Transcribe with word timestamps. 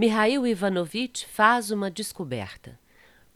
Mihail 0.00 0.46
Ivanovitch 0.46 1.24
faz 1.24 1.72
uma 1.72 1.90
descoberta. 1.90 2.78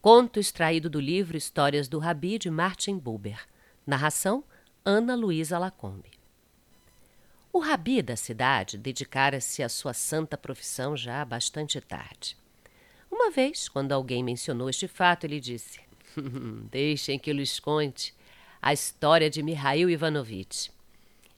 Conto 0.01 0.39
extraído 0.39 0.89
do 0.89 1.01
livro 1.01 1.37
Histórias 1.37 1.89
do 1.89 1.99
Rabi 1.99 2.39
de 2.39 2.49
Martin 2.51 2.99
Buber. 2.99 3.49
Narração 3.85 4.45
Ana 4.85 5.17
Luísa 5.17 5.59
Lacombe. 5.59 6.13
O 7.53 7.59
rabi 7.59 8.01
da 8.01 8.15
cidade 8.15 8.79
dedicara-se 8.79 9.61
à 9.61 9.69
sua 9.69 9.93
santa 9.93 10.39
profissão 10.39 10.97
já 10.97 11.21
há 11.21 11.25
bastante 11.25 11.81
tarde. 11.81 12.37
Uma 13.11 13.33
vez, 13.33 13.69
quando 13.69 13.91
alguém 13.91 14.23
mencionou 14.23 14.71
este 14.71 14.87
fato, 14.87 15.25
ele 15.25 15.41
disse: 15.41 15.81
Deixem 16.71 17.19
que 17.19 17.31
eu 17.31 17.35
lhes 17.35 17.59
conte 17.59 18.15
a 18.63 18.73
história 18.73 19.29
de 19.29 19.43
Mihail 19.43 19.91
Ivanovitch. 19.91 20.69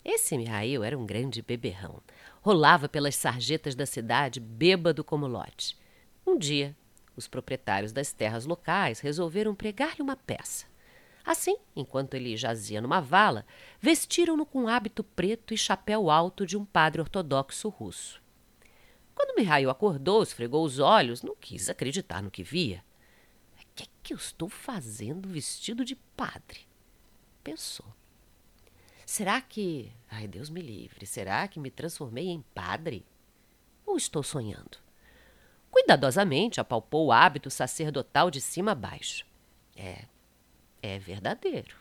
Esse 0.05 0.37
Mihail 0.37 0.85
era 0.85 0.99
um 0.99 1.07
grande 1.07 1.41
beberrão 1.41 2.03
rolava 2.45 2.91
pelas 2.91 3.17
sarjetas 3.17 3.75
da 3.75 3.87
cidade, 3.87 4.39
bêbado 4.39 5.03
como 5.03 5.27
lote. 5.27 5.79
Um 6.27 6.37
dia, 6.37 6.77
os 7.17 7.27
proprietários 7.27 7.91
das 7.91 8.13
terras 8.13 8.45
locais 8.45 9.01
resolveram 9.01 9.55
pregar-lhe 9.55 10.03
uma 10.03 10.15
peça. 10.15 10.67
Assim, 11.25 11.57
enquanto 11.75 12.13
ele 12.13 12.37
jazia 12.37 12.83
numa 12.83 13.01
vala, 13.01 13.47
vestiram-no 13.81 14.45
com 14.45 14.69
hábito 14.69 15.03
preto 15.03 15.55
e 15.55 15.57
chapéu 15.57 16.11
alto 16.11 16.45
de 16.45 16.55
um 16.55 16.67
padre 16.67 17.01
ortodoxo 17.01 17.71
russo. 17.71 18.23
Quando 19.15 19.35
Mihail 19.39 19.71
acordou, 19.71 20.23
esfregou 20.23 20.67
os 20.67 20.79
olhos, 20.79 21.23
não 21.23 21.35
quis 21.35 21.71
acreditar 21.71 22.23
no 22.23 22.31
que 22.31 22.43
via. 22.43 22.85
O 23.55 23.65
que 23.75 23.85
é 23.85 23.87
que 24.03 24.13
eu 24.13 24.19
estou 24.19 24.51
fazendo 24.51 25.31
vestido 25.31 25.83
de 25.83 25.97
padre? 25.97 26.69
Pensou. 27.43 27.87
Será 29.07 29.41
que. 29.41 29.91
Ai, 30.17 30.29
Deus 30.29 30.49
me 30.49 30.61
livre. 30.61 31.07
Será 31.07 31.47
que 31.49 31.59
me 31.59 31.71
transformei 31.71 32.29
em 32.29 32.41
padre? 32.55 33.05
Ou 33.85 33.97
estou 33.97 34.23
sonhando? 34.23 34.79
Cuidadosamente 35.73 36.61
apalpou 36.61 37.07
o 37.07 37.13
hábito 37.13 37.51
sacerdotal 37.51 38.31
de 38.31 38.41
cima 38.41 38.73
a 38.73 38.75
baixo. 38.77 39.27
É. 39.75 40.05
É 40.81 41.01
verdadeiro. 41.01 41.77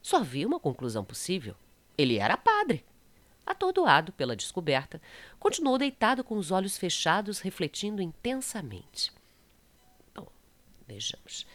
Só 0.00 0.22
vi 0.22 0.46
uma 0.46 0.58
conclusão 0.58 1.04
possível. 1.04 1.54
Ele 1.96 2.18
era 2.18 2.38
padre. 2.38 2.82
Atordoado 3.46 4.10
pela 4.12 4.34
descoberta, 4.34 5.00
continuou 5.38 5.76
deitado 5.76 6.24
com 6.24 6.38
os 6.38 6.50
olhos 6.50 6.78
fechados, 6.78 7.40
refletindo 7.40 8.00
intensamente. 8.00 9.12
Bom, 10.14 10.26
vejamos. 10.88 11.46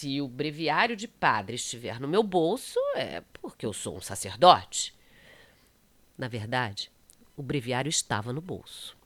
Se 0.00 0.18
o 0.18 0.26
breviário 0.26 0.96
de 0.96 1.06
padre 1.06 1.56
estiver 1.56 2.00
no 2.00 2.08
meu 2.08 2.22
bolso, 2.22 2.78
é 2.96 3.22
porque 3.34 3.66
eu 3.66 3.72
sou 3.74 3.98
um 3.98 4.00
sacerdote. 4.00 4.94
Na 6.16 6.26
verdade, 6.26 6.90
o 7.36 7.42
breviário 7.42 7.90
estava 7.90 8.32
no 8.32 8.40
bolso. 8.40 8.96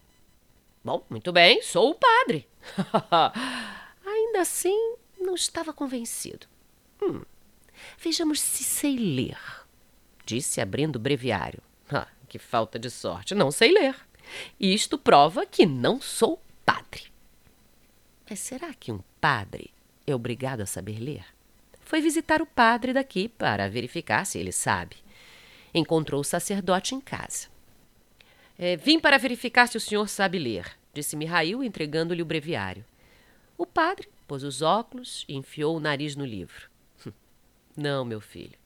Bom, 0.84 1.04
muito 1.10 1.32
bem, 1.32 1.60
sou 1.62 1.90
o 1.90 1.94
padre. 1.96 2.48
Ainda 4.06 4.42
assim, 4.42 4.94
não 5.18 5.34
estava 5.34 5.72
convencido. 5.72 6.46
Hum, 7.02 7.22
vejamos 7.98 8.38
se 8.40 8.62
sei 8.62 8.96
ler, 8.96 9.66
disse 10.24 10.60
abrindo 10.60 10.94
o 10.94 11.00
breviário. 11.00 11.60
Ah, 11.90 12.06
que 12.28 12.38
falta 12.38 12.78
de 12.78 12.88
sorte, 12.88 13.34
não 13.34 13.50
sei 13.50 13.72
ler. 13.72 13.96
Isto 14.60 14.96
prova 14.96 15.44
que 15.44 15.66
não 15.66 16.00
sou 16.00 16.40
padre. 16.64 17.12
Mas 18.30 18.38
será 18.38 18.72
que 18.72 18.92
um 18.92 19.00
padre 19.20 19.73
é 20.06 20.14
obrigado 20.14 20.60
a 20.60 20.66
saber 20.66 20.98
ler. 20.98 21.24
Foi 21.80 22.00
visitar 22.00 22.42
o 22.42 22.46
padre 22.46 22.92
daqui 22.92 23.28
para 23.28 23.68
verificar 23.68 24.24
se 24.24 24.38
ele 24.38 24.52
sabe. 24.52 24.96
Encontrou 25.72 26.20
o 26.20 26.24
sacerdote 26.24 26.94
em 26.94 27.00
casa. 27.00 27.48
É, 28.58 28.76
vim 28.76 29.00
para 29.00 29.18
verificar 29.18 29.66
se 29.66 29.76
o 29.76 29.80
senhor 29.80 30.08
sabe 30.08 30.38
ler, 30.38 30.78
disse 30.92 31.16
Mihail, 31.16 31.62
entregando-lhe 31.62 32.22
o 32.22 32.26
breviário. 32.26 32.84
O 33.58 33.66
padre 33.66 34.08
pôs 34.26 34.42
os 34.42 34.62
óculos 34.62 35.24
e 35.28 35.34
enfiou 35.34 35.76
o 35.76 35.80
nariz 35.80 36.16
no 36.16 36.24
livro. 36.24 36.68
Não, 37.76 38.04
meu 38.04 38.20
filho, 38.20 38.56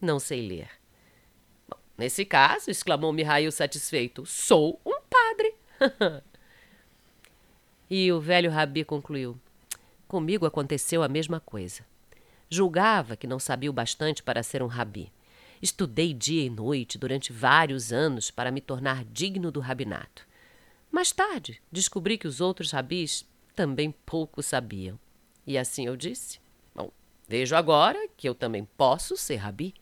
não 0.00 0.18
sei 0.18 0.46
ler. 0.46 0.68
Bom, 1.68 1.78
nesse 1.96 2.24
caso, 2.24 2.70
exclamou 2.70 3.12
Mihail 3.12 3.52
satisfeito, 3.52 4.26
sou 4.26 4.80
um 4.84 5.00
padre. 5.02 5.54
e 7.88 8.10
o 8.10 8.20
velho 8.20 8.50
rabi 8.50 8.84
concluiu: 8.84 9.38
Comigo 10.10 10.44
aconteceu 10.44 11.04
a 11.04 11.08
mesma 11.08 11.38
coisa. 11.38 11.86
Julgava 12.48 13.14
que 13.14 13.28
não 13.28 13.38
sabia 13.38 13.70
o 13.70 13.72
bastante 13.72 14.24
para 14.24 14.42
ser 14.42 14.60
um 14.60 14.66
rabi. 14.66 15.12
Estudei 15.62 16.12
dia 16.12 16.44
e 16.44 16.50
noite 16.50 16.98
durante 16.98 17.32
vários 17.32 17.92
anos 17.92 18.28
para 18.28 18.50
me 18.50 18.60
tornar 18.60 19.04
digno 19.04 19.52
do 19.52 19.60
rabinato. 19.60 20.26
Mais 20.90 21.12
tarde, 21.12 21.62
descobri 21.70 22.18
que 22.18 22.26
os 22.26 22.40
outros 22.40 22.72
rabis 22.72 23.24
também 23.54 23.94
pouco 24.04 24.42
sabiam. 24.42 24.98
E 25.46 25.56
assim 25.56 25.86
eu 25.86 25.96
disse: 25.96 26.40
Bom, 26.74 26.90
vejo 27.28 27.54
agora 27.54 28.08
que 28.16 28.28
eu 28.28 28.34
também 28.34 28.64
posso 28.76 29.16
ser 29.16 29.36
rabi. 29.36 29.74